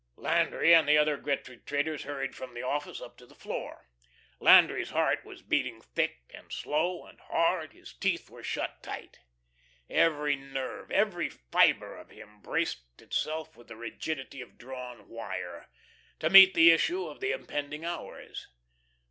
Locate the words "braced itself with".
12.41-13.67